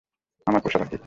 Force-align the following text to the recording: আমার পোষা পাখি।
আমার 0.47 0.61
পোষা 0.63 0.77
পাখি। 0.81 0.97